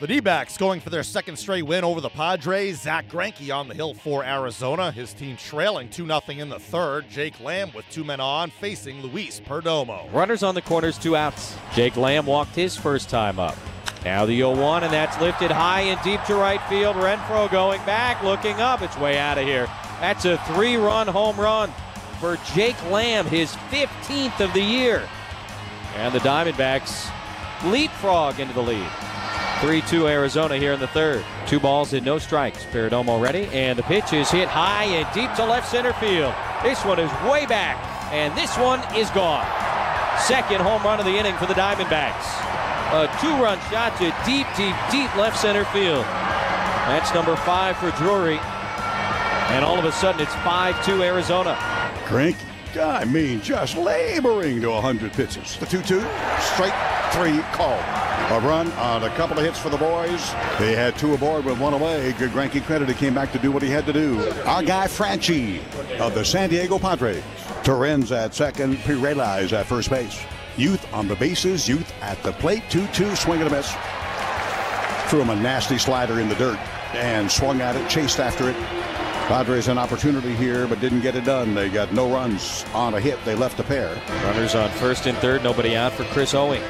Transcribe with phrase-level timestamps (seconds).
[0.00, 2.82] The D backs going for their second straight win over the Padres.
[2.82, 4.92] Zack Greinke on the hill for Arizona.
[4.92, 7.10] His team trailing 2 0 in the third.
[7.10, 10.12] Jake Lamb with two men on facing Luis Perdomo.
[10.12, 11.56] Runners on the corners, two outs.
[11.74, 13.56] Jake Lamb walked his first time up.
[14.04, 16.94] Now the 0 1, and that's lifted high and deep to right field.
[16.94, 18.82] Renfroe going back, looking up.
[18.82, 19.66] It's way out of here.
[19.98, 21.72] That's a three run home run
[22.20, 25.08] for Jake Lamb, his 15th of the year.
[25.96, 27.10] And the Diamondbacks
[27.64, 28.88] leapfrog into the lead.
[29.60, 31.24] 3 2 Arizona here in the third.
[31.46, 32.64] Two balls and no strikes.
[32.66, 36.32] Perdomo ready, and the pitch is hit high and deep to left center field.
[36.62, 37.76] This one is way back,
[38.12, 39.46] and this one is gone.
[40.20, 42.26] Second home run of the inning for the Diamondbacks.
[42.94, 46.04] A two run shot to deep, deep, deep left center field.
[46.86, 48.38] That's number five for Drury.
[49.50, 51.54] And all of a sudden, it's 5 2 Arizona.
[52.06, 52.36] Greinke,
[52.76, 55.56] I mean, just laboring to 100 pitches.
[55.56, 56.00] The 2 2,
[56.40, 56.74] straight
[57.12, 57.78] three call.
[58.30, 60.32] A run on a couple of hits for the boys.
[60.58, 62.12] They had two aboard with one away.
[62.18, 62.86] Good Greinke credit.
[62.86, 64.20] He came back to do what he had to do.
[64.44, 65.60] Our guy, Franchy
[65.98, 67.22] of the San Diego Padres.
[67.64, 70.22] Torrens at second, Pirelas at first base.
[70.58, 72.62] Youth on the bases, youth at the plate.
[72.68, 73.74] 2 2, swing and a miss.
[75.08, 76.58] Threw him a nasty slider in the dirt
[76.92, 78.56] and swung at it, chased after it.
[79.28, 81.54] Padres an opportunity here, but didn't get it done.
[81.54, 83.22] They got no runs on a hit.
[83.24, 83.94] They left a pair.
[84.24, 86.64] Runners on first and third, nobody out for Chris Owings.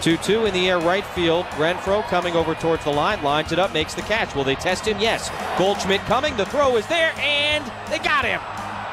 [0.00, 1.44] 2 2 in the air, right field.
[1.56, 4.34] Renfroe coming over towards the line, lines it up, makes the catch.
[4.34, 4.98] Will they test him?
[4.98, 5.30] Yes.
[5.58, 8.40] Goldschmidt coming, the throw is there, and they got him.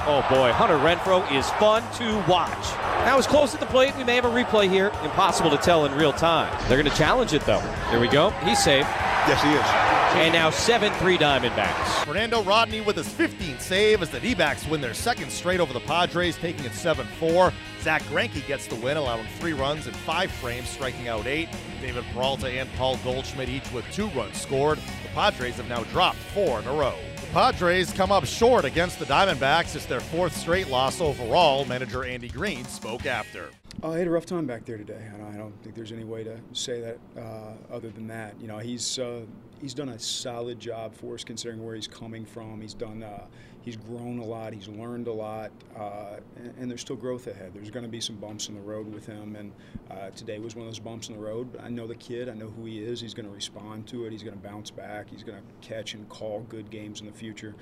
[0.07, 2.75] Oh boy, Hunter Renfroe is fun to watch.
[3.05, 3.95] Now was close at the plate.
[3.97, 4.91] We may have a replay here.
[5.03, 6.51] Impossible to tell in real time.
[6.67, 7.61] They're going to challenge it though.
[7.89, 8.29] There we go.
[8.43, 8.85] He's safe.
[9.27, 9.94] Yes, he is.
[10.15, 12.05] And now 7 3 Diamondbacks.
[12.05, 15.73] Fernando Rodney with his 15th save as the D backs win their second straight over
[15.73, 17.51] the Padres, taking it 7 4.
[17.81, 21.49] Zack Greinke gets the win, allowing three runs in five frames, striking out eight.
[21.81, 24.77] David Peralta and Paul Goldschmidt each with two runs scored.
[24.77, 26.95] The Padres have now dropped four in a row.
[27.17, 29.75] The Padres come up short against the Diamondbacks.
[29.75, 31.65] It's their fourth straight loss overall.
[31.65, 33.49] Manager Andy Green spoke after.
[33.91, 35.07] I had a rough time back there today.
[35.13, 38.33] I don't, I don't think there's any way to say that uh, other than that.
[38.41, 39.21] You know, he's uh,
[39.61, 42.61] he's done a solid job for us considering where he's coming from.
[42.61, 43.25] He's done uh,
[43.61, 44.53] he's grown a lot.
[44.53, 47.51] He's learned a lot, uh, and, and, there's still growth ahead.
[47.53, 49.51] There's going to be some bumps in the road with him, and
[49.91, 51.51] uh, today was one of those bumps in the road.
[51.51, 52.27] But I know the kid.
[52.27, 52.99] I know who he is.
[52.99, 54.11] He's going to respond to it.
[54.11, 55.11] He's going to bounce back.
[55.11, 57.53] He's going to catch and call good games in the future.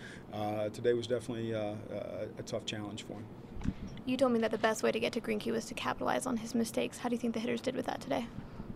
[0.71, 1.75] today was definitely a
[2.45, 3.25] tough challenge for him.
[4.05, 6.35] You told me that the best way to get to Greinke was to capitalize on
[6.35, 6.97] his mistakes.
[6.97, 8.27] How do you think the hitters did with that today?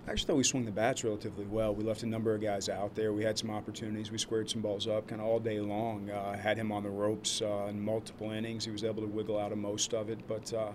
[0.07, 1.75] I actually thought we swung the bats relatively well.
[1.75, 3.11] We left a number of guys out there.
[3.11, 4.09] We had some opportunities.
[4.09, 6.09] We squared some balls up kind of all day long.
[6.09, 8.63] Uh, had him on the ropes uh, in multiple innings.
[8.63, 10.71] He was able to wiggle out of most of it, but uh,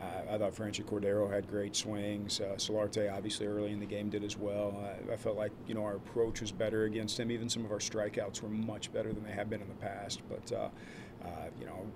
[0.00, 2.40] I thought Franchy Cordero had great swings.
[2.40, 4.88] Uh, Solarte, obviously, early in the game did as well.
[5.10, 7.30] I felt like you know our approach was better against him.
[7.30, 10.20] Even some of our strikeouts were much better than they have been in the past.
[10.28, 10.68] But uh,
[11.24, 11.86] uh, you know,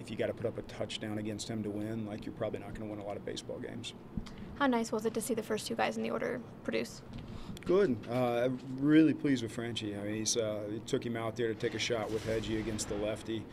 [0.00, 2.60] if you got to put up a touchdown against him to win, like you're probably
[2.60, 3.94] not going to win a lot of baseball games.
[4.58, 7.02] How nice was it to see the first two guys in the order produce?
[7.64, 7.96] Good.
[8.10, 9.98] Uh, I'm really pleased with Franchy.
[9.98, 12.58] I mean, he's, uh, it took him out there to take a shot with Hedgie
[12.58, 13.44] against the lefty.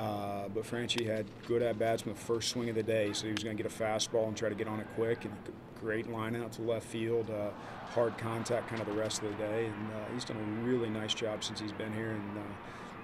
[0.00, 3.26] Uh, but Franchy had good at bats from the first swing of the day, so
[3.26, 5.26] he was going to get a fastball and try to get on it quick.
[5.26, 5.34] And
[5.78, 7.50] great line out to left field, uh,
[7.90, 9.66] hard contact kind of the rest of the day.
[9.66, 12.42] And uh, he's done a really nice job since he's been here, and uh,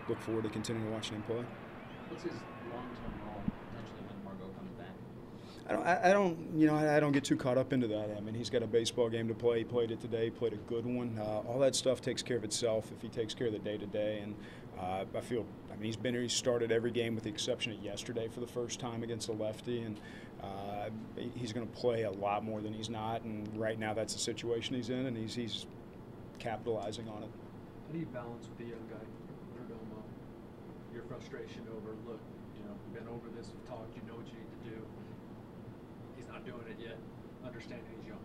[0.08, 1.44] look forward to continuing to watching him play.
[2.08, 2.32] What's his
[2.72, 4.94] long-term role potentially when Margot comes back?
[5.68, 7.88] I don't, I, I don't, you know, I, I, don't get too caught up into
[7.88, 8.16] that.
[8.16, 9.58] I mean, he's got a baseball game to play.
[9.58, 10.30] He played it today.
[10.30, 11.18] Played a good one.
[11.18, 13.76] Uh, all that stuff takes care of itself if he takes care of the day
[13.76, 14.20] to day.
[14.22, 14.34] And
[14.80, 16.22] uh, I feel, I mean, he's been here.
[16.22, 19.32] He started every game with the exception of yesterday for the first time against a
[19.32, 20.00] lefty, and
[20.42, 20.90] uh,
[21.34, 23.22] he's going to play a lot more than he's not.
[23.22, 25.66] And right now, that's the situation he's in, and he's he's
[26.38, 27.30] capitalizing on it.
[27.86, 29.06] How do you balance with the young guy?
[30.96, 32.20] your frustration over, look,
[32.56, 34.78] you know, we've been over this, we've talked, you know what you need to do.
[36.16, 36.96] He's not doing it yet.
[37.46, 38.18] Understanding he's young.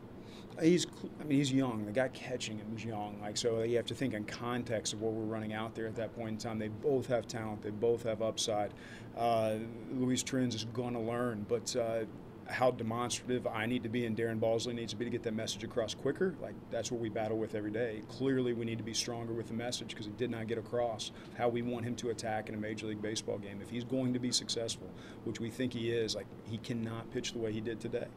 [0.61, 0.87] He's,
[1.19, 1.85] I mean, he's young.
[1.85, 3.17] The guy catching him is young.
[3.21, 5.95] Like, so you have to think in context of what we're running out there at
[5.95, 6.59] that point in time.
[6.59, 7.61] They both have talent.
[7.61, 8.73] They both have upside.
[9.17, 9.55] Uh,
[9.93, 12.05] Luis Torrens is going to learn, but uh,
[12.51, 15.33] how demonstrative I need to be and Darren Balsley needs to be to get that
[15.33, 16.35] message across quicker.
[16.41, 18.01] Like that's what we battle with every day.
[18.09, 21.11] Clearly, we need to be stronger with the message because it did not get across
[21.37, 23.59] how we want him to attack in a Major League Baseball game.
[23.61, 24.89] If he's going to be successful,
[25.23, 28.07] which we think he is, like he cannot pitch the way he did today.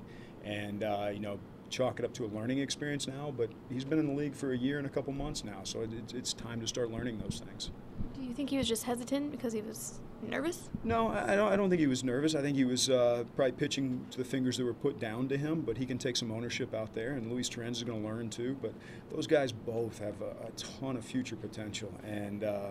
[0.45, 1.39] And uh, you know,
[1.71, 3.33] chalk it up to a learning experience now.
[3.37, 5.83] But he's been in the league for a year and a couple months now, so
[5.83, 7.71] it, it's time to start learning those things.
[8.15, 10.69] Do you think he was just hesitant because he was nervous?
[10.83, 11.53] No, I don't.
[11.53, 12.35] I don't think he was nervous.
[12.35, 15.37] I think he was uh, probably pitching to the fingers that were put down to
[15.37, 15.63] him.
[15.63, 18.31] But he can take some ownership out there, and Luis Torrens is going to learn
[18.31, 18.57] too.
[18.63, 18.73] But
[19.11, 22.71] those guys both have a, a ton of future potential, and uh,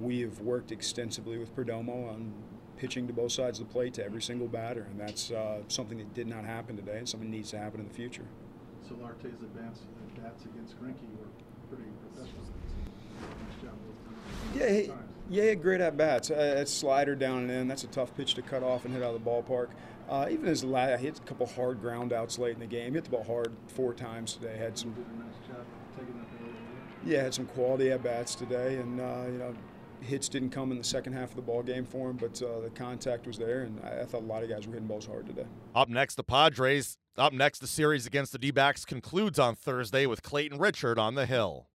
[0.00, 2.32] we have worked extensively with Perdomo on
[2.76, 5.98] pitching to both sides of the plate to every single batter, and that's uh, something
[5.98, 8.24] that did not happen today, and something needs to happen in the future.
[8.88, 11.28] Solarte's advance at bats against Greinke were
[11.68, 12.44] pretty professional.
[13.20, 14.56] Nice job both times.
[14.56, 14.92] Yeah, he,
[15.30, 16.30] yeah, he had great at bats.
[16.30, 19.02] Uh, that slider down and in, that's a tough pitch to cut off and hit
[19.02, 19.68] out of the ballpark.
[20.08, 22.88] Uh, even his la he hit a couple hard ground outs late in the game.
[22.88, 24.56] He hit the ball hard four times today.
[24.58, 25.64] Had some, Did a nice job
[25.96, 26.26] taking up
[27.06, 29.54] yeah, had some quality at bats today, and uh, you know,
[30.04, 32.60] hits didn't come in the second half of the ball game for him, but uh,
[32.60, 35.06] the contact was there, and I, I thought a lot of guys were hitting balls
[35.06, 35.46] hard today.
[35.74, 36.98] Up next, the Padres.
[37.16, 41.14] Up next, the series against the D backs concludes on Thursday with Clayton Richard on
[41.14, 41.68] the hill.